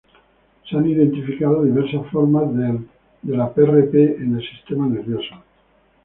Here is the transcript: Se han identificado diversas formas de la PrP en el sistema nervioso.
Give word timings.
Se 0.67 0.75
han 0.75 0.87
identificado 0.89 1.63
diversas 1.63 2.09
formas 2.09 2.49
de 2.55 3.37
la 3.37 3.53
PrP 3.53 3.93
en 4.17 4.35
el 4.35 4.49
sistema 4.49 4.87
nervioso. 4.87 5.35